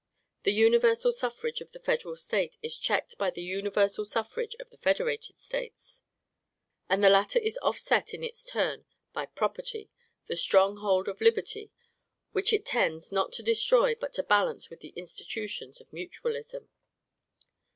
[0.41, 4.79] The universal suffrage of the federal State is checked by the universal suffrage of the
[4.79, 6.01] federated States;
[6.89, 9.91] and the latter is offset in its turn by PROPERTY,
[10.25, 11.71] the stronghold of liberty,
[12.31, 16.67] which it tends, not to destroy, but to balance with the institutions of MUTUALISM.